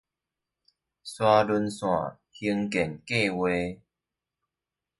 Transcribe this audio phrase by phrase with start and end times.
[0.03, 0.09] 沙崙線
[2.31, 3.81] 興建計畫